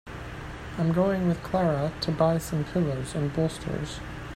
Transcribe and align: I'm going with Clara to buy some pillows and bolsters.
I'm 0.79 0.93
going 0.93 1.27
with 1.27 1.43
Clara 1.43 1.93
to 2.01 2.11
buy 2.11 2.39
some 2.39 2.63
pillows 2.63 3.13
and 3.13 3.31
bolsters. 3.31 3.99